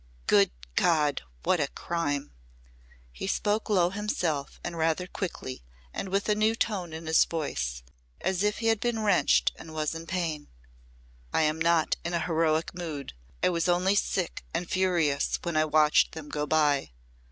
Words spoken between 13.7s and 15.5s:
sick and furious